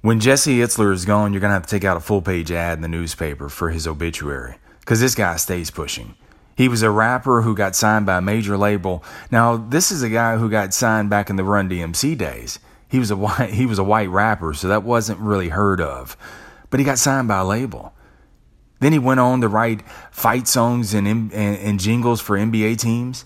When 0.00 0.20
Jesse 0.20 0.58
Itzler 0.58 0.92
is 0.92 1.04
gone, 1.04 1.32
you're 1.32 1.40
going 1.40 1.50
to 1.50 1.54
have 1.54 1.66
to 1.66 1.68
take 1.68 1.84
out 1.84 1.96
a 1.96 2.00
full 2.00 2.22
page 2.22 2.52
ad 2.52 2.78
in 2.78 2.82
the 2.82 2.88
newspaper 2.88 3.48
for 3.48 3.70
his 3.70 3.84
obituary 3.84 4.54
because 4.78 5.00
this 5.00 5.16
guy 5.16 5.36
stays 5.36 5.72
pushing. 5.72 6.14
He 6.56 6.68
was 6.68 6.82
a 6.82 6.90
rapper 6.90 7.42
who 7.42 7.56
got 7.56 7.74
signed 7.74 8.06
by 8.06 8.18
a 8.18 8.22
major 8.22 8.56
label. 8.56 9.02
Now, 9.32 9.56
this 9.56 9.90
is 9.90 10.02
a 10.02 10.08
guy 10.08 10.36
who 10.36 10.48
got 10.48 10.72
signed 10.72 11.10
back 11.10 11.30
in 11.30 11.36
the 11.36 11.42
Run 11.42 11.68
DMC 11.68 12.16
days. 12.16 12.60
He 12.88 13.00
was 13.00 13.10
a 13.10 13.16
white, 13.24 13.50
he 13.50 13.66
was 13.66 13.80
a 13.80 13.84
white 13.84 14.08
rapper, 14.08 14.54
so 14.54 14.68
that 14.68 14.84
wasn't 14.84 15.18
really 15.18 15.48
heard 15.48 15.80
of. 15.80 16.16
But 16.70 16.78
he 16.78 16.86
got 16.86 16.98
signed 16.98 17.26
by 17.26 17.38
a 17.38 17.44
label. 17.44 17.92
Then 18.78 18.92
he 18.92 19.00
went 19.00 19.18
on 19.18 19.40
to 19.40 19.48
write 19.48 19.82
fight 20.12 20.46
songs 20.46 20.94
and, 20.94 21.08
and, 21.08 21.32
and 21.32 21.80
jingles 21.80 22.20
for 22.20 22.38
NBA 22.38 22.78
teams. 22.78 23.24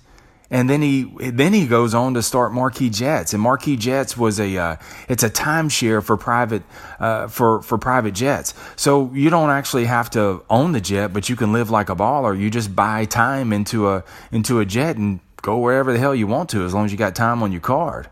And 0.52 0.68
then 0.68 0.82
he 0.82 1.04
then 1.30 1.54
he 1.54 1.66
goes 1.66 1.94
on 1.94 2.12
to 2.12 2.22
start 2.22 2.52
Marquis 2.52 2.90
Jets, 2.90 3.32
and 3.32 3.42
Marquis 3.42 3.78
Jets 3.78 4.18
was 4.18 4.38
a 4.38 4.58
uh, 4.58 4.76
it's 5.08 5.22
a 5.22 5.30
timeshare 5.30 6.04
for 6.04 6.18
private 6.18 6.62
uh, 7.00 7.28
for 7.28 7.62
for 7.62 7.78
private 7.78 8.12
jets. 8.12 8.52
So 8.76 9.10
you 9.14 9.30
don't 9.30 9.48
actually 9.48 9.86
have 9.86 10.10
to 10.10 10.44
own 10.50 10.72
the 10.72 10.80
jet, 10.82 11.14
but 11.14 11.30
you 11.30 11.36
can 11.36 11.54
live 11.54 11.70
like 11.70 11.88
a 11.88 11.96
baller. 11.96 12.38
You 12.38 12.50
just 12.50 12.76
buy 12.76 13.06
time 13.06 13.50
into 13.50 13.88
a 13.88 14.04
into 14.30 14.60
a 14.60 14.66
jet 14.66 14.98
and 14.98 15.20
go 15.40 15.56
wherever 15.56 15.90
the 15.90 15.98
hell 15.98 16.14
you 16.14 16.26
want 16.26 16.50
to, 16.50 16.66
as 16.66 16.74
long 16.74 16.84
as 16.84 16.92
you 16.92 16.98
got 16.98 17.14
time 17.14 17.42
on 17.42 17.50
your 17.50 17.62
card. 17.62 18.10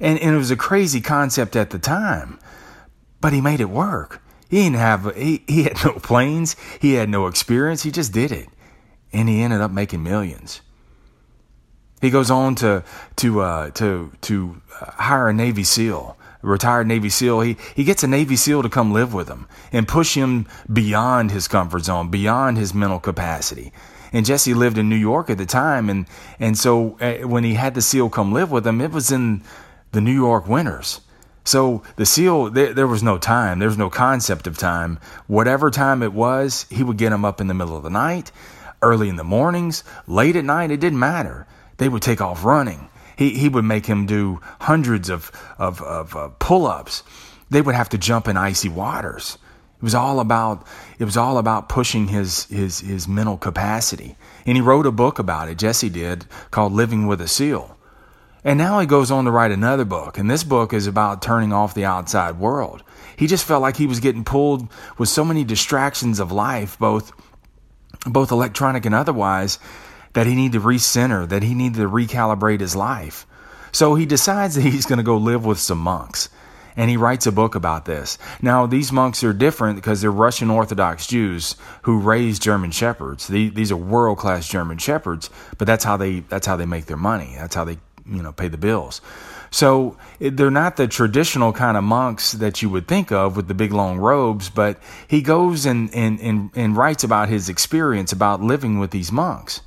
And 0.00 0.18
and 0.20 0.34
it 0.34 0.38
was 0.38 0.50
a 0.50 0.56
crazy 0.56 1.02
concept 1.02 1.54
at 1.54 1.68
the 1.68 1.78
time, 1.78 2.38
but 3.20 3.34
he 3.34 3.42
made 3.42 3.60
it 3.60 3.68
work. 3.68 4.22
He 4.48 4.62
didn't 4.62 4.76
have 4.76 5.14
he, 5.16 5.42
he 5.46 5.64
had 5.64 5.84
no 5.84 5.92
planes, 5.92 6.56
he 6.80 6.94
had 6.94 7.10
no 7.10 7.26
experience. 7.26 7.82
He 7.82 7.90
just 7.90 8.14
did 8.14 8.32
it, 8.32 8.48
and 9.12 9.28
he 9.28 9.42
ended 9.42 9.60
up 9.60 9.70
making 9.70 10.02
millions. 10.02 10.62
He 12.04 12.10
goes 12.10 12.30
on 12.30 12.54
to 12.56 12.84
to 13.16 13.40
uh, 13.40 13.70
to 13.70 14.12
to 14.20 14.60
hire 14.70 15.28
a 15.28 15.32
Navy 15.32 15.64
SEAL, 15.64 16.18
a 16.42 16.46
retired 16.46 16.86
Navy 16.86 17.08
SEAL. 17.08 17.40
He 17.40 17.56
he 17.74 17.82
gets 17.82 18.02
a 18.02 18.06
Navy 18.06 18.36
SEAL 18.36 18.62
to 18.62 18.68
come 18.68 18.92
live 18.92 19.14
with 19.14 19.26
him 19.28 19.48
and 19.72 19.88
push 19.88 20.14
him 20.14 20.46
beyond 20.70 21.30
his 21.30 21.48
comfort 21.48 21.84
zone, 21.84 22.10
beyond 22.10 22.58
his 22.58 22.74
mental 22.74 23.00
capacity. 23.00 23.72
And 24.12 24.26
Jesse 24.26 24.52
lived 24.52 24.76
in 24.76 24.90
New 24.90 24.96
York 24.96 25.30
at 25.30 25.38
the 25.38 25.46
time, 25.46 25.88
and 25.88 26.04
and 26.38 26.58
so 26.58 26.98
uh, 27.00 27.26
when 27.26 27.42
he 27.42 27.54
had 27.54 27.74
the 27.74 27.80
SEAL 27.80 28.10
come 28.10 28.32
live 28.32 28.50
with 28.50 28.66
him, 28.66 28.82
it 28.82 28.92
was 28.92 29.10
in 29.10 29.42
the 29.92 30.02
New 30.02 30.12
York 30.12 30.46
winters. 30.46 31.00
So 31.42 31.82
the 31.96 32.06
SEAL, 32.06 32.50
there, 32.50 32.74
there 32.74 32.86
was 32.86 33.02
no 33.02 33.16
time. 33.16 33.60
There 33.60 33.68
was 33.68 33.78
no 33.78 33.88
concept 33.88 34.46
of 34.46 34.58
time. 34.58 34.98
Whatever 35.26 35.70
time 35.70 36.02
it 36.02 36.12
was, 36.12 36.66
he 36.68 36.82
would 36.82 36.98
get 36.98 37.12
him 37.12 37.24
up 37.24 37.40
in 37.40 37.46
the 37.48 37.54
middle 37.54 37.76
of 37.76 37.82
the 37.82 37.90
night, 37.90 38.30
early 38.82 39.08
in 39.08 39.16
the 39.16 39.24
mornings, 39.24 39.84
late 40.06 40.36
at 40.36 40.44
night. 40.44 40.70
It 40.70 40.80
didn't 40.80 40.98
matter 40.98 41.46
they 41.76 41.88
would 41.88 42.02
take 42.02 42.20
off 42.20 42.44
running. 42.44 42.88
He, 43.16 43.30
he 43.30 43.48
would 43.48 43.64
make 43.64 43.86
him 43.86 44.06
do 44.06 44.40
hundreds 44.60 45.08
of, 45.08 45.30
of, 45.58 45.80
of 45.82 46.16
uh, 46.16 46.28
pull 46.38 46.66
ups. 46.66 47.02
They 47.50 47.62
would 47.62 47.74
have 47.74 47.90
to 47.90 47.98
jump 47.98 48.28
in 48.28 48.36
icy 48.36 48.68
waters. 48.68 49.38
It 49.78 49.82
was 49.82 49.94
all 49.94 50.20
about 50.20 50.66
it 50.98 51.04
was 51.04 51.16
all 51.16 51.36
about 51.36 51.68
pushing 51.68 52.08
his 52.08 52.46
his 52.46 52.80
his 52.80 53.06
mental 53.06 53.36
capacity. 53.36 54.16
And 54.46 54.56
he 54.56 54.62
wrote 54.62 54.86
a 54.86 54.92
book 54.92 55.18
about 55.18 55.48
it, 55.48 55.58
Jesse 55.58 55.90
did, 55.90 56.26
called 56.50 56.72
Living 56.72 57.06
with 57.06 57.20
a 57.20 57.28
Seal. 57.28 57.76
And 58.44 58.58
now 58.58 58.78
he 58.78 58.86
goes 58.86 59.10
on 59.10 59.24
to 59.24 59.30
write 59.30 59.52
another 59.52 59.86
book, 59.86 60.18
and 60.18 60.30
this 60.30 60.44
book 60.44 60.74
is 60.74 60.86
about 60.86 61.22
turning 61.22 61.52
off 61.52 61.74
the 61.74 61.86
outside 61.86 62.38
world. 62.38 62.82
He 63.16 63.26
just 63.26 63.44
felt 63.44 63.62
like 63.62 63.76
he 63.76 63.86
was 63.86 64.00
getting 64.00 64.24
pulled 64.24 64.68
with 64.98 65.08
so 65.08 65.24
many 65.24 65.44
distractions 65.44 66.20
of 66.20 66.30
life, 66.30 66.78
both 66.78 67.12
both 68.06 68.32
electronic 68.32 68.84
and 68.84 68.94
otherwise, 68.94 69.58
that 70.14 70.26
he 70.26 70.34
needed 70.34 70.60
to 70.60 70.66
recenter, 70.66 71.28
that 71.28 71.42
he 71.42 71.54
needed 71.54 71.78
to 71.78 71.88
recalibrate 71.88 72.60
his 72.60 72.74
life. 72.74 73.26
So 73.72 73.94
he 73.94 74.06
decides 74.06 74.54
that 74.54 74.62
he's 74.62 74.86
going 74.86 74.98
to 74.98 75.04
go 75.04 75.16
live 75.16 75.44
with 75.44 75.58
some 75.58 75.78
monks. 75.78 76.28
And 76.76 76.90
he 76.90 76.96
writes 76.96 77.26
a 77.26 77.32
book 77.32 77.54
about 77.54 77.84
this. 77.84 78.18
Now, 78.42 78.66
these 78.66 78.90
monks 78.90 79.22
are 79.22 79.32
different 79.32 79.76
because 79.76 80.00
they're 80.00 80.10
Russian 80.10 80.50
Orthodox 80.50 81.06
Jews 81.06 81.54
who 81.82 82.00
raise 82.00 82.40
German 82.40 82.72
shepherds. 82.72 83.28
These 83.28 83.70
are 83.70 83.76
world 83.76 84.18
class 84.18 84.48
German 84.48 84.78
shepherds, 84.78 85.30
but 85.56 85.68
that's 85.68 85.84
how 85.84 85.96
they 85.96 86.20
that's 86.20 86.48
how 86.48 86.56
they 86.56 86.66
make 86.66 86.86
their 86.86 86.96
money. 86.96 87.36
That's 87.38 87.54
how 87.54 87.62
they 87.62 87.78
you 88.10 88.24
know 88.24 88.32
pay 88.32 88.48
the 88.48 88.58
bills. 88.58 89.00
So 89.54 89.96
they're 90.18 90.50
not 90.50 90.76
the 90.76 90.88
traditional 90.88 91.52
kind 91.52 91.76
of 91.76 91.84
monks 91.84 92.32
that 92.32 92.60
you 92.60 92.68
would 92.70 92.88
think 92.88 93.12
of 93.12 93.36
with 93.36 93.46
the 93.46 93.54
big 93.54 93.72
long 93.72 93.98
robes, 93.98 94.50
but 94.50 94.80
he 95.06 95.22
goes 95.22 95.64
and, 95.64 95.94
and, 95.94 96.18
and, 96.18 96.50
and 96.56 96.76
writes 96.76 97.04
about 97.04 97.28
his 97.28 97.48
experience 97.48 98.10
about 98.10 98.42
living 98.42 98.80
with 98.80 98.90
these 98.90 99.12
monks. 99.12 99.60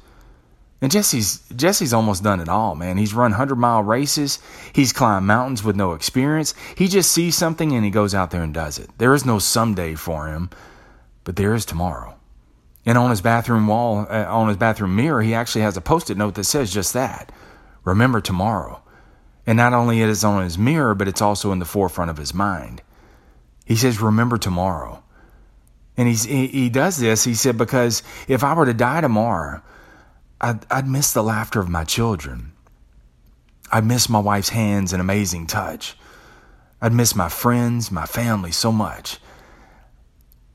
And 0.79 0.91
Jesse's 0.91 1.41
Jesse's 1.55 1.93
almost 1.93 2.23
done 2.23 2.39
it 2.39 2.49
all, 2.49 2.75
man. 2.75 2.97
He's 2.97 3.13
run 3.13 3.33
100-mile 3.33 3.83
races. 3.83 4.39
He's 4.73 4.93
climbed 4.93 5.25
mountains 5.25 5.63
with 5.63 5.75
no 5.75 5.93
experience. 5.93 6.53
He 6.75 6.87
just 6.87 7.11
sees 7.11 7.35
something 7.35 7.71
and 7.71 7.83
he 7.83 7.89
goes 7.89 8.13
out 8.13 8.29
there 8.31 8.43
and 8.43 8.53
does 8.53 8.77
it. 8.77 8.89
There 8.97 9.13
is 9.13 9.25
no 9.25 9.39
someday 9.39 9.95
for 9.95 10.27
him, 10.27 10.51
but 11.23 11.35
there 11.35 11.55
is 11.55 11.65
tomorrow. 11.65 12.15
And 12.85 12.97
on 12.97 13.09
his 13.09 13.21
bathroom 13.21 13.67
wall, 13.67 14.05
uh, 14.09 14.25
on 14.25 14.47
his 14.49 14.57
bathroom 14.57 14.95
mirror, 14.95 15.21
he 15.21 15.33
actually 15.33 15.61
has 15.61 15.77
a 15.77 15.81
post-it 15.81 16.17
note 16.17 16.35
that 16.35 16.43
says 16.43 16.71
just 16.71 16.93
that. 16.93 17.31
Remember 17.83 18.21
tomorrow. 18.21 18.81
And 19.47 19.57
not 19.57 19.73
only 19.73 20.01
is 20.01 20.23
it 20.23 20.27
on 20.27 20.43
his 20.43 20.57
mirror, 20.57 20.93
but 20.93 21.07
it's 21.07 21.21
also 21.21 21.51
in 21.51 21.59
the 21.59 21.65
forefront 21.65 22.11
of 22.11 22.17
his 22.17 22.33
mind. 22.33 22.81
He 23.65 23.75
says, 23.75 23.99
"Remember 23.99 24.37
tomorrow." 24.37 25.03
And 25.97 26.07
he's, 26.07 26.23
he, 26.23 26.47
he 26.47 26.69
does 26.69 26.97
this, 26.97 27.23
he 27.23 27.33
said, 27.33 27.57
because 27.57 28.03
if 28.27 28.43
I 28.43 28.53
were 28.53 28.67
to 28.67 28.73
die 28.73 29.01
tomorrow, 29.01 29.61
I'd, 30.39 30.65
I'd 30.71 30.87
miss 30.87 31.13
the 31.13 31.23
laughter 31.23 31.59
of 31.59 31.69
my 31.69 31.83
children. 31.83 32.53
I'd 33.71 33.85
miss 33.85 34.07
my 34.07 34.19
wife's 34.19 34.49
hands 34.49 34.93
and 34.93 35.01
amazing 35.01 35.47
touch. 35.47 35.97
I'd 36.81 36.93
miss 36.93 37.15
my 37.15 37.29
friends, 37.29 37.91
my 37.91 38.05
family 38.05 38.51
so 38.51 38.71
much. 38.71 39.19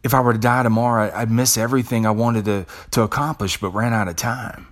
If 0.03 0.15
I 0.15 0.21
were 0.21 0.33
to 0.33 0.39
die 0.39 0.63
tomorrow, 0.63 1.13
I'd 1.15 1.31
miss 1.31 1.57
everything 1.57 2.07
I 2.07 2.11
wanted 2.11 2.45
to, 2.47 2.67
to 2.93 3.03
accomplish 3.03 3.61
but 3.61 3.71
ran 3.71 3.93
out 3.93 4.09
of 4.09 4.17
time. 4.17 4.69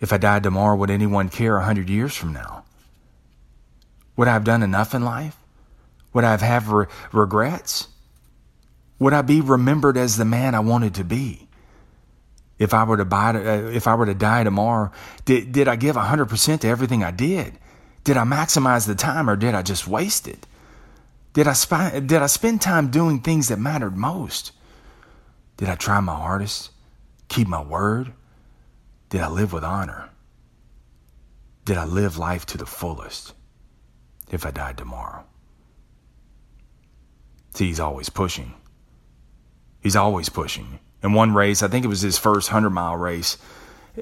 If 0.00 0.12
I 0.12 0.18
died 0.18 0.42
tomorrow, 0.42 0.76
would 0.76 0.90
anyone 0.90 1.30
care 1.30 1.56
a 1.56 1.64
hundred 1.64 1.88
years 1.88 2.14
from 2.14 2.32
now? 2.32 2.64
Would 4.16 4.28
I 4.28 4.32
have 4.32 4.44
done 4.44 4.62
enough 4.62 4.94
in 4.94 5.04
life? 5.04 5.36
Would 6.12 6.24
I 6.24 6.36
have 6.36 6.70
re- 6.70 6.86
regrets? 7.12 7.88
Would 8.98 9.12
I 9.12 9.22
be 9.22 9.40
remembered 9.40 9.96
as 9.96 10.16
the 10.16 10.24
man 10.24 10.54
I 10.54 10.60
wanted 10.60 10.94
to 10.94 11.04
be? 11.04 11.45
If 12.58 12.72
I 12.72 12.84
were 12.84 12.96
to 12.96 13.04
buy, 13.04 13.30
uh, 13.30 13.70
if 13.70 13.86
I 13.86 13.94
were 13.94 14.06
to 14.06 14.14
die 14.14 14.44
tomorrow, 14.44 14.90
did 15.24 15.52
did 15.52 15.68
I 15.68 15.76
give 15.76 15.96
hundred 15.96 16.26
percent 16.26 16.62
to 16.62 16.68
everything 16.68 17.04
I 17.04 17.10
did? 17.10 17.58
Did 18.04 18.16
I 18.16 18.24
maximize 18.24 18.86
the 18.86 18.94
time, 18.94 19.28
or 19.28 19.36
did 19.36 19.54
I 19.54 19.62
just 19.62 19.86
waste 19.86 20.26
it? 20.28 20.46
Did 21.34 21.46
I 21.46 21.52
sp- 21.52 22.06
did 22.06 22.22
I 22.22 22.26
spend 22.26 22.62
time 22.62 22.90
doing 22.90 23.20
things 23.20 23.48
that 23.48 23.58
mattered 23.58 23.96
most? 23.96 24.52
Did 25.58 25.68
I 25.68 25.74
try 25.74 26.00
my 26.00 26.14
hardest, 26.14 26.70
keep 27.28 27.48
my 27.48 27.62
word? 27.62 28.12
Did 29.10 29.20
I 29.20 29.28
live 29.28 29.52
with 29.52 29.64
honor? 29.64 30.10
Did 31.64 31.76
I 31.76 31.84
live 31.84 32.16
life 32.16 32.46
to 32.46 32.58
the 32.58 32.66
fullest? 32.66 33.34
If 34.30 34.46
I 34.46 34.50
died 34.50 34.78
tomorrow. 34.78 35.24
See, 37.54 37.66
he's 37.68 37.80
always 37.80 38.08
pushing. 38.08 38.54
He's 39.80 39.96
always 39.96 40.28
pushing. 40.28 40.78
In 41.02 41.12
one 41.12 41.34
race, 41.34 41.62
I 41.62 41.68
think 41.68 41.84
it 41.84 41.88
was 41.88 42.00
his 42.00 42.18
first 42.18 42.50
100 42.50 42.70
mile 42.70 42.96
race, 42.96 43.38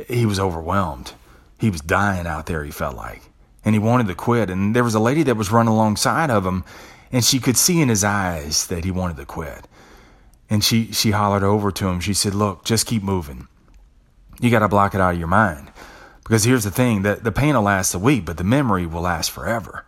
he 0.08 0.26
was 0.26 0.40
overwhelmed. 0.40 1.12
He 1.58 1.70
was 1.70 1.80
dying 1.80 2.26
out 2.26 2.46
there, 2.46 2.64
he 2.64 2.70
felt 2.70 2.96
like. 2.96 3.22
And 3.64 3.74
he 3.74 3.78
wanted 3.78 4.06
to 4.08 4.14
quit. 4.14 4.50
And 4.50 4.74
there 4.74 4.84
was 4.84 4.94
a 4.94 5.00
lady 5.00 5.22
that 5.24 5.36
was 5.36 5.52
running 5.52 5.72
alongside 5.72 6.30
of 6.30 6.44
him, 6.44 6.64
and 7.12 7.24
she 7.24 7.38
could 7.38 7.56
see 7.56 7.80
in 7.80 7.88
his 7.88 8.04
eyes 8.04 8.66
that 8.66 8.84
he 8.84 8.90
wanted 8.90 9.16
to 9.16 9.24
quit. 9.24 9.66
And 10.50 10.62
she, 10.62 10.92
she 10.92 11.12
hollered 11.12 11.42
over 11.42 11.70
to 11.72 11.88
him. 11.88 12.00
She 12.00 12.14
said, 12.14 12.34
Look, 12.34 12.64
just 12.64 12.86
keep 12.86 13.02
moving. 13.02 13.48
You 14.40 14.50
got 14.50 14.60
to 14.60 14.68
block 14.68 14.94
it 14.94 15.00
out 15.00 15.14
of 15.14 15.18
your 15.18 15.28
mind. 15.28 15.70
Because 16.22 16.44
here's 16.44 16.64
the 16.64 16.70
thing 16.70 17.02
the, 17.02 17.16
the 17.16 17.32
pain 17.32 17.54
will 17.54 17.62
last 17.62 17.94
a 17.94 17.98
week, 17.98 18.24
but 18.24 18.36
the 18.36 18.44
memory 18.44 18.86
will 18.86 19.02
last 19.02 19.30
forever. 19.30 19.84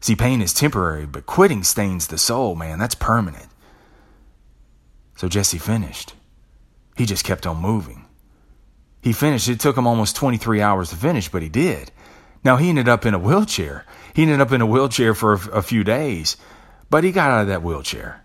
See, 0.00 0.16
pain 0.16 0.42
is 0.42 0.52
temporary, 0.52 1.06
but 1.06 1.26
quitting 1.26 1.62
stains 1.62 2.06
the 2.06 2.18
soul, 2.18 2.54
man. 2.54 2.78
That's 2.78 2.94
permanent. 2.94 3.48
So 5.16 5.28
Jesse 5.28 5.58
finished. 5.58 6.14
He 6.96 7.06
just 7.06 7.24
kept 7.24 7.46
on 7.46 7.56
moving. 7.56 8.04
He 9.02 9.12
finished. 9.12 9.48
It 9.48 9.60
took 9.60 9.76
him 9.76 9.86
almost 9.86 10.16
23 10.16 10.60
hours 10.60 10.90
to 10.90 10.96
finish, 10.96 11.28
but 11.28 11.42
he 11.42 11.48
did. 11.48 11.90
Now, 12.44 12.56
he 12.56 12.68
ended 12.68 12.88
up 12.88 13.04
in 13.04 13.14
a 13.14 13.18
wheelchair. 13.18 13.84
He 14.14 14.22
ended 14.22 14.40
up 14.40 14.52
in 14.52 14.60
a 14.60 14.66
wheelchair 14.66 15.14
for 15.14 15.34
a, 15.34 15.48
a 15.58 15.62
few 15.62 15.84
days, 15.84 16.36
but 16.90 17.02
he 17.02 17.12
got 17.12 17.30
out 17.30 17.42
of 17.42 17.48
that 17.48 17.62
wheelchair. 17.62 18.24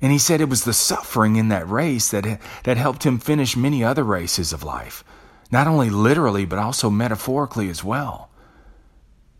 And 0.00 0.12
he 0.12 0.18
said 0.18 0.40
it 0.40 0.48
was 0.48 0.64
the 0.64 0.72
suffering 0.72 1.36
in 1.36 1.48
that 1.48 1.68
race 1.68 2.10
that, 2.10 2.40
that 2.64 2.76
helped 2.76 3.04
him 3.04 3.18
finish 3.18 3.56
many 3.56 3.82
other 3.82 4.04
races 4.04 4.52
of 4.52 4.62
life, 4.62 5.02
not 5.50 5.66
only 5.66 5.90
literally, 5.90 6.44
but 6.44 6.58
also 6.58 6.88
metaphorically 6.88 7.68
as 7.68 7.82
well. 7.82 8.30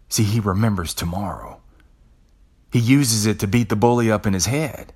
See, 0.09 0.25
he 0.25 0.41
remembers 0.41 0.95
tomorrow. 0.95 1.61
He 2.73 2.81
uses 2.81 3.27
it 3.27 3.39
to 3.41 3.47
beat 3.47 3.69
the 3.69 3.77
bully 3.77 4.11
up 4.11 4.27
in 4.27 4.33
his 4.33 4.47
head. 4.47 4.93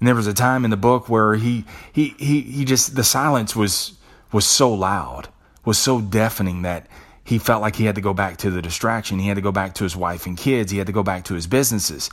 And 0.00 0.06
there 0.06 0.14
was 0.14 0.26
a 0.26 0.34
time 0.34 0.64
in 0.64 0.70
the 0.70 0.76
book 0.76 1.08
where 1.08 1.34
he 1.34 1.64
he 1.92 2.14
he 2.18 2.40
he 2.42 2.64
just 2.64 2.94
the 2.94 3.04
silence 3.04 3.56
was 3.56 3.98
was 4.32 4.46
so 4.46 4.72
loud, 4.72 5.28
was 5.64 5.78
so 5.78 6.00
deafening 6.00 6.62
that 6.62 6.86
he 7.24 7.38
felt 7.38 7.60
like 7.60 7.76
he 7.76 7.84
had 7.84 7.96
to 7.96 8.00
go 8.00 8.14
back 8.14 8.38
to 8.38 8.50
the 8.50 8.62
distraction. 8.62 9.18
He 9.18 9.28
had 9.28 9.34
to 9.34 9.42
go 9.42 9.52
back 9.52 9.74
to 9.74 9.84
his 9.84 9.96
wife 9.96 10.26
and 10.26 10.36
kids. 10.36 10.70
He 10.72 10.78
had 10.78 10.86
to 10.86 10.92
go 10.92 11.02
back 11.02 11.24
to 11.24 11.34
his 11.34 11.46
businesses. 11.46 12.10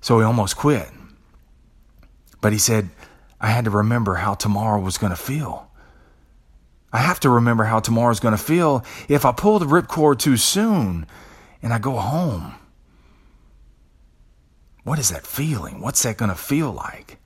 So 0.00 0.18
he 0.18 0.24
almost 0.24 0.56
quit. 0.56 0.88
But 2.40 2.52
he 2.52 2.58
said, 2.58 2.90
I 3.40 3.48
had 3.48 3.64
to 3.64 3.70
remember 3.70 4.14
how 4.14 4.34
tomorrow 4.34 4.80
was 4.80 4.98
going 4.98 5.10
to 5.10 5.16
feel. 5.16 5.68
I 6.92 6.98
have 6.98 7.20
to 7.20 7.30
remember 7.30 7.64
how 7.64 7.80
tomorrow's 7.80 8.20
going 8.20 8.36
to 8.36 8.42
feel 8.42 8.84
if 9.08 9.24
I 9.24 9.32
pull 9.32 9.58
the 9.58 9.66
ripcord 9.66 10.18
too 10.18 10.36
soon 10.36 11.06
and 11.62 11.72
I 11.72 11.78
go 11.78 11.96
home. 11.96 12.54
What 14.84 14.98
is 14.98 15.10
that 15.10 15.26
feeling? 15.26 15.80
What's 15.80 16.02
that 16.02 16.16
going 16.16 16.30
to 16.30 16.34
feel 16.34 16.72
like? 16.72 17.18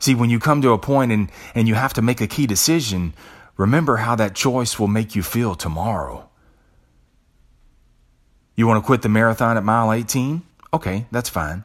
See, 0.00 0.14
when 0.14 0.30
you 0.30 0.38
come 0.38 0.62
to 0.62 0.72
a 0.72 0.78
point 0.78 1.12
and, 1.12 1.30
and 1.54 1.66
you 1.66 1.74
have 1.74 1.94
to 1.94 2.02
make 2.02 2.20
a 2.20 2.26
key 2.26 2.46
decision, 2.46 3.14
remember 3.56 3.96
how 3.96 4.14
that 4.16 4.34
choice 4.34 4.78
will 4.78 4.88
make 4.88 5.14
you 5.14 5.22
feel 5.22 5.54
tomorrow. 5.54 6.28
You 8.54 8.66
want 8.66 8.82
to 8.82 8.86
quit 8.86 9.02
the 9.02 9.08
marathon 9.08 9.56
at 9.56 9.64
mile 9.64 9.92
18? 9.92 10.42
Okay, 10.72 11.06
that's 11.10 11.28
fine. 11.28 11.64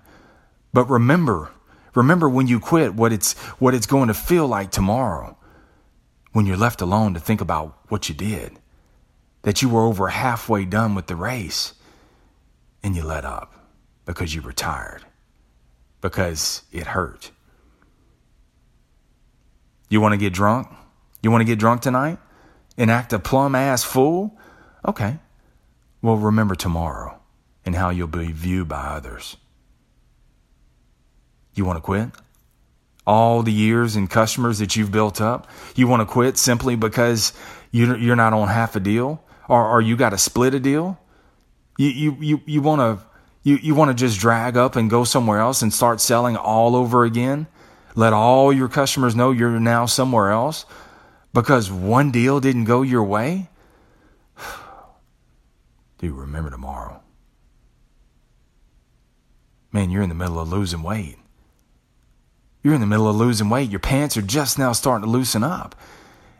But 0.73 0.89
remember, 0.89 1.51
remember 1.95 2.29
when 2.29 2.47
you 2.47 2.59
quit 2.59 2.95
what 2.95 3.11
it's 3.11 3.33
what 3.59 3.73
it's 3.73 3.85
going 3.85 4.07
to 4.07 4.13
feel 4.13 4.47
like 4.47 4.71
tomorrow 4.71 5.37
when 6.31 6.47
you're 6.47 6.57
left 6.57 6.81
alone 6.81 7.13
to 7.13 7.19
think 7.19 7.41
about 7.41 7.77
what 7.89 8.09
you 8.09 8.15
did. 8.15 8.59
That 9.43 9.61
you 9.61 9.69
were 9.69 9.81
over 9.81 10.07
halfway 10.07 10.65
done 10.65 10.95
with 10.95 11.07
the 11.07 11.15
race 11.15 11.73
and 12.81 12.95
you 12.95 13.03
let 13.03 13.25
up 13.25 13.62
because 14.05 14.33
you 14.33 14.41
were 14.41 14.53
tired. 14.53 15.03
Because 16.01 16.63
it 16.71 16.87
hurt. 16.87 17.31
You 19.89 20.01
want 20.01 20.13
to 20.13 20.17
get 20.17 20.33
drunk? 20.33 20.67
You 21.21 21.31
want 21.31 21.41
to 21.41 21.45
get 21.45 21.59
drunk 21.59 21.81
tonight 21.81 22.17
and 22.77 22.91
act 22.91 23.13
a 23.13 23.19
plum 23.19 23.55
ass 23.55 23.83
fool? 23.83 24.37
Okay. 24.85 25.19
Well, 26.01 26.17
remember 26.17 26.55
tomorrow 26.55 27.19
and 27.65 27.75
how 27.75 27.89
you'll 27.89 28.07
be 28.07 28.31
viewed 28.31 28.67
by 28.67 28.81
others. 28.81 29.37
You 31.55 31.65
want 31.65 31.77
to 31.77 31.81
quit? 31.81 32.09
All 33.05 33.43
the 33.43 33.53
years 33.53 33.95
and 33.95 34.09
customers 34.09 34.59
that 34.59 34.75
you've 34.75 34.91
built 34.91 35.21
up, 35.21 35.47
you 35.75 35.87
want 35.87 36.01
to 36.01 36.05
quit 36.05 36.37
simply 36.37 36.75
because 36.75 37.33
you're 37.71 38.15
not 38.15 38.33
on 38.33 38.47
half 38.47 38.75
a 38.75 38.79
deal 38.79 39.23
or, 39.47 39.81
you 39.81 39.95
got 39.95 40.11
to 40.11 40.17
split 40.17 40.53
a 40.53 40.59
deal? 40.59 40.97
You, 41.77 41.89
you, 41.89 42.17
you, 42.19 42.41
you 42.45 42.61
want 42.61 42.79
to 42.79 43.05
you, 43.43 43.57
you 43.57 43.75
want 43.75 43.89
to 43.89 43.93
just 43.93 44.19
drag 44.19 44.57
up 44.57 44.75
and 44.75 44.89
go 44.89 45.03
somewhere 45.03 45.39
else 45.39 45.61
and 45.61 45.73
start 45.73 46.01
selling 46.01 46.35
all 46.35 46.75
over 46.75 47.03
again? 47.03 47.47
Let 47.95 48.13
all 48.13 48.51
your 48.51 48.69
customers 48.69 49.15
know 49.15 49.31
you're 49.31 49.59
now 49.59 49.85
somewhere 49.85 50.31
else 50.31 50.65
because 51.33 51.71
one 51.71 52.11
deal 52.11 52.39
didn't 52.39 52.65
go 52.65 52.81
your 52.81 53.03
way? 53.03 53.49
Do 55.97 56.13
remember 56.13 56.49
tomorrow? 56.49 57.01
Man, 59.71 59.89
you're 59.89 60.03
in 60.03 60.09
the 60.09 60.15
middle 60.15 60.39
of 60.39 60.49
losing 60.49 60.83
weight. 60.83 61.17
You're 62.63 62.75
in 62.75 62.81
the 62.81 62.87
middle 62.87 63.09
of 63.09 63.15
losing 63.15 63.49
weight. 63.49 63.69
Your 63.69 63.79
pants 63.79 64.15
are 64.15 64.21
just 64.21 64.57
now 64.57 64.71
starting 64.71 65.05
to 65.05 65.11
loosen 65.11 65.43
up. 65.43 65.75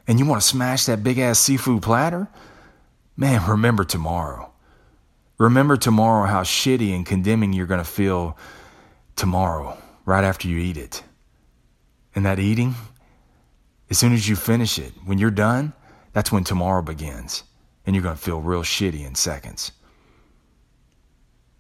And 0.08 0.20
you 0.20 0.26
want 0.26 0.42
to 0.42 0.48
smash 0.48 0.86
that 0.86 1.04
big 1.04 1.20
ass 1.20 1.40
seafood 1.40 1.82
platter? 1.82 2.30
Man, 3.18 3.46
remember 3.50 3.84
tomorrow. 3.84 4.53
Remember 5.44 5.76
tomorrow 5.76 6.26
how 6.26 6.44
shitty 6.44 6.96
and 6.96 7.06
condemning 7.06 7.52
you're 7.52 7.66
going 7.66 7.84
to 7.84 7.84
feel 7.84 8.38
tomorrow, 9.18 9.78
right 10.06 10.24
after 10.24 10.48
you 10.48 10.58
eat 10.58 10.78
it. 10.78 11.04
And 12.16 12.26
that 12.26 12.40
eating, 12.40 12.76
as 13.90 13.98
soon 13.98 14.14
as 14.14 14.30
you 14.30 14.38
finish 14.38 14.80
it, 14.80 14.94
when 15.04 15.18
you're 15.18 15.32
done, 15.32 15.74
that's 16.14 16.32
when 16.32 16.46
tomorrow 16.46 16.82
begins. 16.82 17.44
And 17.86 17.94
you're 17.94 18.04
going 18.04 18.16
to 18.16 18.22
feel 18.22 18.40
real 18.40 18.64
shitty 18.64 19.06
in 19.06 19.16
seconds. 19.16 19.74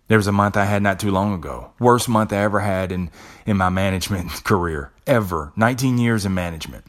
There 0.07 0.17
was 0.17 0.27
a 0.27 0.31
month 0.31 0.55
I 0.55 0.63
had 0.63 0.81
not 0.81 0.97
too 0.97 1.11
long 1.11 1.33
ago. 1.33 1.73
Worst 1.77 2.07
month 2.07 2.31
I 2.31 2.37
ever 2.37 2.61
had 2.61 2.89
in, 2.89 3.11
in 3.45 3.57
my 3.57 3.67
management 3.67 4.31
career, 4.45 4.93
ever. 5.05 5.51
19 5.57 5.97
years 5.97 6.25
in 6.25 6.33
management. 6.33 6.85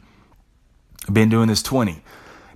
I've 1.05 1.13
been 1.13 1.27
doing 1.27 1.49
this 1.49 1.61
20. 1.61 2.01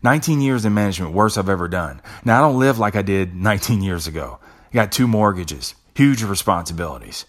19 0.01 0.41
years 0.41 0.65
in 0.65 0.73
management, 0.73 1.13
worst 1.13 1.37
I've 1.37 1.49
ever 1.49 1.67
done. 1.67 2.01
Now, 2.23 2.37
I 2.37 2.47
don't 2.47 2.59
live 2.59 2.79
like 2.79 2.95
I 2.95 3.01
did 3.01 3.35
19 3.35 3.81
years 3.81 4.07
ago. 4.07 4.39
I 4.71 4.73
got 4.73 4.91
two 4.91 5.07
mortgages, 5.07 5.75
huge 5.95 6.23
responsibilities. 6.23 7.25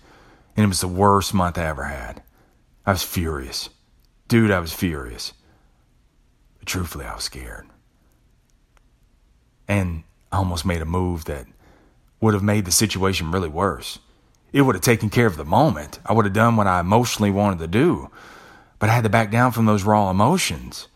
And 0.56 0.64
it 0.64 0.68
was 0.68 0.80
the 0.80 0.88
worst 0.88 1.34
month 1.34 1.58
I 1.58 1.66
ever 1.66 1.84
had. 1.84 2.22
I 2.86 2.92
was 2.92 3.02
furious. 3.02 3.70
Dude, 4.28 4.50
I 4.50 4.60
was 4.60 4.72
furious. 4.72 5.32
But 6.58 6.68
truthfully, 6.68 7.04
I 7.04 7.14
was 7.14 7.24
scared. 7.24 7.66
And 9.66 10.04
I 10.30 10.36
almost 10.36 10.64
made 10.64 10.82
a 10.82 10.86
move 10.86 11.24
that 11.24 11.46
would 12.20 12.34
have 12.34 12.42
made 12.42 12.64
the 12.64 12.72
situation 12.72 13.32
really 13.32 13.48
worse. 13.48 13.98
It 14.52 14.62
would 14.62 14.74
have 14.74 14.82
taken 14.82 15.10
care 15.10 15.26
of 15.26 15.36
the 15.36 15.44
moment. 15.44 16.00
I 16.04 16.12
would 16.12 16.24
have 16.24 16.34
done 16.34 16.56
what 16.56 16.66
I 16.66 16.80
emotionally 16.80 17.30
wanted 17.30 17.60
to 17.60 17.68
do. 17.68 18.10
But 18.78 18.90
I 18.90 18.92
had 18.92 19.04
to 19.04 19.10
back 19.10 19.30
down 19.30 19.52
from 19.52 19.66
those 19.66 19.84
raw 19.84 20.10
emotions. 20.10 20.88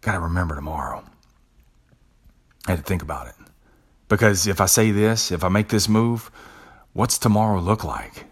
Got 0.00 0.12
to 0.12 0.20
remember 0.20 0.54
tomorrow. 0.54 1.04
I 2.66 2.72
had 2.72 2.78
to 2.78 2.84
think 2.84 3.02
about 3.02 3.28
it. 3.28 3.34
Because 4.08 4.46
if 4.46 4.60
I 4.60 4.66
say 4.66 4.90
this, 4.90 5.32
if 5.32 5.42
I 5.42 5.48
make 5.48 5.68
this 5.68 5.88
move, 5.88 6.30
what's 6.92 7.18
tomorrow 7.18 7.60
look 7.60 7.84
like? 7.84 8.24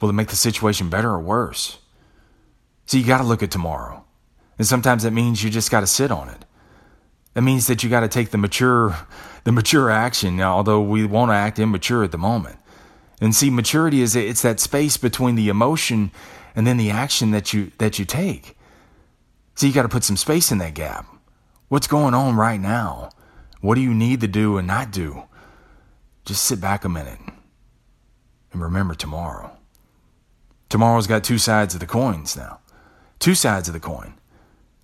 Will 0.00 0.10
it 0.10 0.14
make 0.14 0.28
the 0.28 0.36
situation 0.36 0.90
better 0.90 1.10
or 1.10 1.20
worse? 1.20 1.78
So 2.86 2.98
you 2.98 3.04
got 3.04 3.18
to 3.18 3.24
look 3.24 3.42
at 3.42 3.50
tomorrow. 3.50 4.04
And 4.58 4.66
sometimes 4.66 5.02
that 5.02 5.12
means 5.12 5.42
you 5.42 5.50
just 5.50 5.70
got 5.70 5.80
to 5.80 5.86
sit 5.86 6.10
on 6.10 6.28
it. 6.28 6.44
That 7.32 7.42
means 7.42 7.66
that 7.66 7.82
you 7.82 7.90
got 7.90 8.00
to 8.00 8.08
take 8.08 8.30
the 8.30 8.38
mature, 8.38 8.96
the 9.44 9.52
mature 9.52 9.90
action, 9.90 10.40
although 10.40 10.80
we 10.80 11.04
want 11.04 11.30
to 11.30 11.34
act 11.34 11.58
immature 11.58 12.04
at 12.04 12.12
the 12.12 12.18
moment. 12.18 12.56
And 13.20 13.34
see, 13.34 13.50
maturity 13.50 14.02
is 14.02 14.14
it's 14.14 14.42
that 14.42 14.60
space 14.60 14.96
between 14.96 15.34
the 15.34 15.48
emotion 15.48 16.12
and 16.54 16.66
then 16.66 16.76
the 16.76 16.90
action 16.90 17.30
that 17.32 17.52
you 17.52 17.72
that 17.78 17.98
you 17.98 18.04
take. 18.04 18.56
So 19.54 19.66
you 19.66 19.72
got 19.72 19.82
to 19.82 19.88
put 19.88 20.04
some 20.04 20.16
space 20.16 20.50
in 20.50 20.58
that 20.58 20.74
gap. 20.74 21.06
What's 21.68 21.86
going 21.86 22.14
on 22.14 22.36
right 22.36 22.60
now? 22.60 23.10
What 23.60 23.76
do 23.76 23.80
you 23.80 23.94
need 23.94 24.20
to 24.20 24.28
do 24.28 24.58
and 24.58 24.66
not 24.66 24.90
do? 24.90 25.24
Just 26.24 26.44
sit 26.44 26.60
back 26.60 26.84
a 26.84 26.88
minute 26.88 27.20
and 28.52 28.62
remember 28.62 28.94
tomorrow. 28.94 29.56
Tomorrow's 30.68 31.06
got 31.06 31.24
two 31.24 31.38
sides 31.38 31.74
of 31.74 31.80
the 31.80 31.86
coins 31.86 32.36
now. 32.36 32.60
Two 33.18 33.34
sides 33.34 33.68
of 33.68 33.74
the 33.74 33.80
coin. 33.80 34.14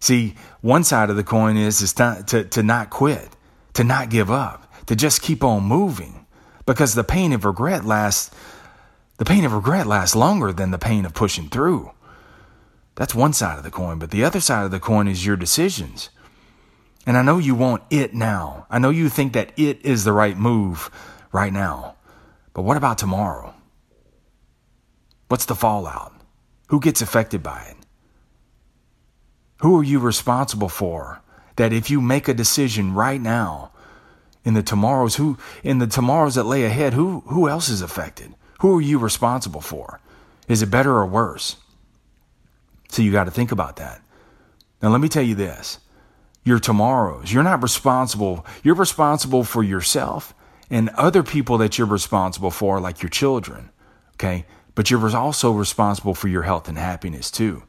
See, 0.00 0.34
one 0.61 0.84
side 0.84 1.11
of 1.11 1.17
the 1.17 1.25
coin 1.25 1.56
is, 1.56 1.81
is 1.82 1.93
to, 1.94 2.25
to, 2.28 2.44
to 2.44 2.62
not 2.62 2.90
quit, 2.90 3.28
to 3.75 3.84
not 3.84 4.08
give 4.08 4.31
up, 4.31 4.72
to 4.87 4.96
just 4.96 5.20
keep 5.20 5.44
on 5.44 5.64
moving. 5.64 6.26
Because 6.64 6.94
the 6.94 7.05
pain 7.05 7.32
of 7.32 7.44
regret 7.44 7.84
lasts 7.84 8.31
the 9.20 9.27
pain 9.27 9.44
of 9.44 9.53
regret 9.53 9.86
lasts 9.86 10.17
longer 10.17 10.50
than 10.50 10.70
the 10.70 10.79
pain 10.79 11.05
of 11.05 11.12
pushing 11.12 11.50
through. 11.50 11.91
That's 13.00 13.14
one 13.14 13.32
side 13.32 13.56
of 13.56 13.64
the 13.64 13.70
coin, 13.70 13.98
but 13.98 14.10
the 14.10 14.24
other 14.24 14.40
side 14.40 14.66
of 14.66 14.70
the 14.70 14.78
coin 14.78 15.08
is 15.08 15.24
your 15.24 15.34
decisions. 15.34 16.10
And 17.06 17.16
I 17.16 17.22
know 17.22 17.38
you 17.38 17.54
want 17.54 17.82
it 17.88 18.12
now. 18.12 18.66
I 18.69 18.78
know 18.78 18.90
you 18.90 19.08
think 19.08 19.32
that 19.32 19.58
it 19.58 19.82
is 19.86 20.04
the 20.04 20.12
right 20.12 20.36
move 20.36 20.90
right 21.32 21.50
now. 21.50 21.94
But 22.52 22.60
what 22.60 22.76
about 22.76 22.98
tomorrow? 22.98 23.54
What's 25.28 25.46
the 25.46 25.54
fallout? 25.54 26.12
Who 26.69 26.78
gets 26.78 27.00
affected 27.00 27.42
by 27.42 27.62
it? 27.70 27.76
Who 29.62 29.78
are 29.78 29.82
you 29.82 29.98
responsible 29.98 30.69
for? 30.69 31.22
That 31.56 31.72
if 31.72 31.88
you 31.88 32.02
make 32.02 32.28
a 32.28 32.34
decision 32.34 32.92
right 32.92 33.22
now, 33.22 33.72
in 34.44 34.52
the 34.52 34.62
tomorrows 34.62 35.16
who 35.16 35.38
in 35.64 35.78
the 35.78 35.86
tomorrows 35.86 36.34
that 36.34 36.44
lay 36.44 36.64
ahead, 36.64 36.92
who 36.92 37.20
who 37.28 37.48
else 37.48 37.70
is 37.70 37.80
affected? 37.80 38.34
Who 38.60 38.76
are 38.76 38.82
you 38.82 38.98
responsible 38.98 39.62
for? 39.62 40.00
Is 40.48 40.60
it 40.60 40.70
better 40.70 40.92
or 40.92 41.06
worse? 41.06 41.56
So 42.91 43.03
you 43.03 43.13
got 43.13 43.25
to 43.25 43.31
think 43.31 43.53
about 43.53 43.77
that. 43.77 44.03
Now 44.82 44.91
let 44.91 45.01
me 45.01 45.09
tell 45.09 45.23
you 45.23 45.35
this. 45.35 45.79
Your 46.44 46.59
tomorrows, 46.59 47.32
you're 47.32 47.43
not 47.43 47.63
responsible. 47.63 48.47
You're 48.63 48.75
responsible 48.75 49.44
for 49.44 49.63
yourself 49.63 50.35
and 50.70 50.89
other 50.91 51.23
people 51.23 51.59
that 51.59 51.77
you're 51.77 51.87
responsible 51.87 52.51
for 52.51 52.81
like 52.81 53.03
your 53.03 53.11
children, 53.11 53.70
okay? 54.15 54.47
But 54.75 54.91
you're 54.91 55.17
also 55.17 55.53
responsible 55.53 56.15
for 56.15 56.29
your 56.29 56.43
health 56.43 56.69
and 56.69 56.79
happiness 56.79 57.31
too. 57.31 57.65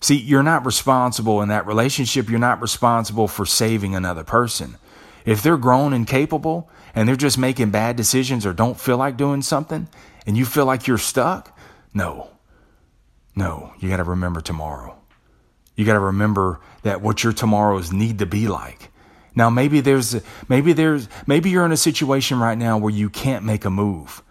See, 0.00 0.16
you're 0.16 0.42
not 0.42 0.66
responsible 0.66 1.40
in 1.40 1.48
that 1.48 1.66
relationship. 1.66 2.28
You're 2.28 2.38
not 2.38 2.60
responsible 2.60 3.28
for 3.28 3.46
saving 3.46 3.94
another 3.94 4.24
person. 4.24 4.76
If 5.24 5.42
they're 5.42 5.56
grown 5.56 5.92
and 5.94 6.06
capable 6.06 6.68
and 6.94 7.08
they're 7.08 7.16
just 7.16 7.38
making 7.38 7.70
bad 7.70 7.96
decisions 7.96 8.44
or 8.44 8.52
don't 8.52 8.78
feel 8.78 8.98
like 8.98 9.16
doing 9.16 9.40
something 9.40 9.88
and 10.26 10.36
you 10.36 10.44
feel 10.44 10.66
like 10.66 10.86
you're 10.86 10.98
stuck, 10.98 11.56
no. 11.94 12.33
No, 13.36 13.72
you 13.78 13.88
got 13.88 13.96
to 13.96 14.04
remember 14.04 14.40
tomorrow. 14.40 14.96
You 15.76 15.84
got 15.84 15.94
to 15.94 16.00
remember 16.00 16.60
that 16.82 17.00
what 17.00 17.24
your 17.24 17.32
tomorrows 17.32 17.92
need 17.92 18.18
to 18.20 18.26
be 18.26 18.46
like. 18.48 18.90
Now 19.34 19.50
maybe 19.50 19.80
there's 19.80 20.20
maybe 20.48 20.72
there's 20.72 21.08
maybe 21.26 21.50
you're 21.50 21.64
in 21.64 21.72
a 21.72 21.76
situation 21.76 22.38
right 22.38 22.56
now 22.56 22.78
where 22.78 22.92
you 22.92 23.10
can't 23.10 23.44
make 23.44 23.64
a 23.64 23.70
move. 23.70 24.22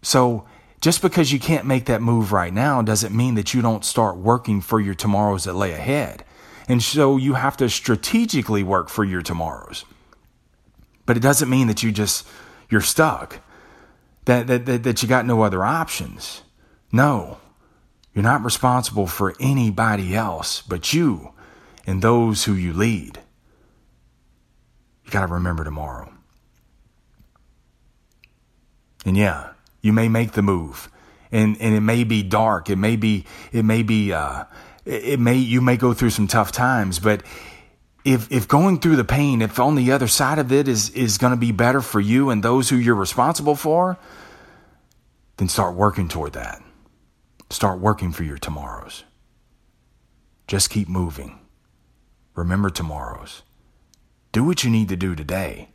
So 0.00 0.46
just 0.80 1.02
because 1.02 1.32
you 1.32 1.38
can't 1.38 1.66
make 1.66 1.86
that 1.86 2.00
move 2.00 2.32
right 2.32 2.52
now 2.52 2.80
doesn't 2.82 3.14
mean 3.14 3.34
that 3.34 3.52
you 3.52 3.60
don't 3.60 3.84
start 3.84 4.16
working 4.16 4.60
for 4.60 4.80
your 4.80 4.94
tomorrows 4.94 5.44
that 5.44 5.54
lay 5.54 5.72
ahead. 5.72 6.24
And 6.68 6.82
so 6.82 7.16
you 7.16 7.34
have 7.34 7.56
to 7.58 7.68
strategically 7.68 8.62
work 8.62 8.88
for 8.88 9.04
your 9.04 9.22
tomorrows. 9.22 9.84
But 11.04 11.16
it 11.16 11.20
doesn't 11.20 11.48
mean 11.48 11.66
that 11.66 11.82
you 11.82 11.92
just 11.92 12.26
you're 12.70 12.80
stuck. 12.80 13.40
That 14.24 14.46
that 14.46 14.64
that, 14.66 14.82
that 14.84 15.02
you 15.02 15.08
got 15.08 15.26
no 15.26 15.42
other 15.42 15.64
options. 15.64 16.42
No. 16.92 17.38
You're 18.18 18.24
not 18.24 18.42
responsible 18.42 19.06
for 19.06 19.32
anybody 19.38 20.16
else 20.16 20.60
but 20.62 20.92
you 20.92 21.34
and 21.86 22.02
those 22.02 22.42
who 22.46 22.54
you 22.54 22.72
lead. 22.72 23.20
You 25.04 25.12
got 25.12 25.24
to 25.24 25.32
remember 25.34 25.62
tomorrow. 25.62 26.12
And 29.06 29.16
yeah, 29.16 29.50
you 29.82 29.92
may 29.92 30.08
make 30.08 30.32
the 30.32 30.42
move 30.42 30.90
and, 31.30 31.56
and 31.60 31.76
it 31.76 31.80
may 31.80 32.02
be 32.02 32.24
dark. 32.24 32.68
It 32.68 32.74
may 32.74 32.96
be, 32.96 33.24
it 33.52 33.64
may 33.64 33.84
be, 33.84 34.12
uh, 34.12 34.46
it 34.84 35.20
may, 35.20 35.36
you 35.36 35.60
may 35.60 35.76
go 35.76 35.94
through 35.94 36.10
some 36.10 36.26
tough 36.26 36.50
times, 36.50 36.98
but 36.98 37.22
if, 38.04 38.32
if 38.32 38.48
going 38.48 38.80
through 38.80 38.96
the 38.96 39.04
pain, 39.04 39.42
if 39.42 39.60
on 39.60 39.76
the 39.76 39.92
other 39.92 40.08
side 40.08 40.40
of 40.40 40.50
it 40.50 40.66
is, 40.66 40.90
is 40.90 41.18
going 41.18 41.34
to 41.34 41.36
be 41.36 41.52
better 41.52 41.80
for 41.80 42.00
you 42.00 42.30
and 42.30 42.42
those 42.42 42.68
who 42.68 42.74
you're 42.74 42.96
responsible 42.96 43.54
for, 43.54 43.96
then 45.36 45.46
start 45.46 45.76
working 45.76 46.08
toward 46.08 46.32
that. 46.32 46.60
Start 47.50 47.80
working 47.80 48.12
for 48.12 48.24
your 48.24 48.36
tomorrows. 48.38 49.04
Just 50.46 50.68
keep 50.68 50.88
moving. 50.88 51.40
Remember 52.34 52.68
tomorrows. 52.68 53.42
Do 54.32 54.44
what 54.44 54.62
you 54.62 54.70
need 54.70 54.88
to 54.90 54.96
do 54.96 55.14
today, 55.14 55.70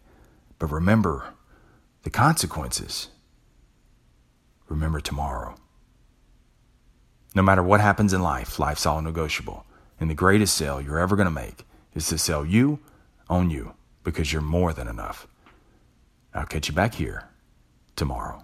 but 0.60 0.68
remember 0.68 1.34
the 2.04 2.12
consequences. 2.12 3.10
Remember 4.70 5.00
tomorrow. 5.00 5.56
No 7.36 7.42
matter 7.42 7.64
what 7.64 7.82
happens 7.82 8.14
in 8.14 8.22
life, 8.22 8.60
life's 8.60 8.86
all 8.86 9.02
negotiable. 9.02 9.66
And 10.00 10.10
the 10.10 10.16
greatest 10.16 10.56
sale 10.56 10.80
you're 10.80 11.00
ever 11.00 11.16
going 11.16 11.26
to 11.28 11.32
make 11.32 11.66
is 11.96 12.08
to 12.10 12.18
sell 12.18 12.46
you 12.46 12.80
on 13.30 13.50
you 13.50 13.74
because 14.04 14.32
you're 14.32 14.42
more 14.42 14.74
than 14.74 14.88
enough. 14.88 15.28
I'll 16.34 16.46
catch 16.46 16.68
you 16.68 16.74
back 16.74 16.96
here 16.96 17.30
tomorrow. 17.96 18.44